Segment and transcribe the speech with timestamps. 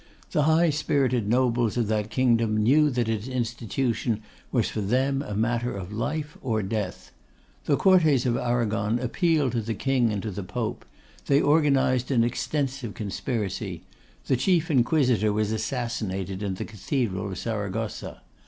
[0.31, 5.35] The high spirited nobles of that kingdom knew that its institution was for them a
[5.35, 7.11] matter of life or death.
[7.65, 10.85] The Cortes of Arragon appealed to the King and to the Pope;
[11.27, 13.83] they organised an extensive conspiracy;
[14.25, 18.23] the chief Inquisitor was assassinated in the cathedral of Saragossa.